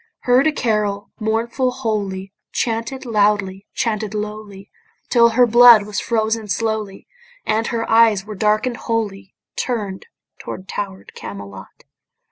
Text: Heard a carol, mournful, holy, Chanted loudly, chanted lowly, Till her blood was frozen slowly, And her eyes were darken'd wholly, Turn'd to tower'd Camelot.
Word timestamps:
Heard 0.21 0.47
a 0.47 0.51
carol, 0.51 1.11
mournful, 1.19 1.69
holy, 1.69 2.33
Chanted 2.51 3.05
loudly, 3.05 3.67
chanted 3.75 4.15
lowly, 4.15 4.71
Till 5.09 5.29
her 5.29 5.45
blood 5.45 5.85
was 5.85 5.99
frozen 5.99 6.47
slowly, 6.47 7.07
And 7.45 7.67
her 7.67 7.87
eyes 7.87 8.25
were 8.25 8.33
darken'd 8.33 8.77
wholly, 8.77 9.35
Turn'd 9.55 10.07
to 10.39 10.57
tower'd 10.67 11.11
Camelot. 11.13 11.83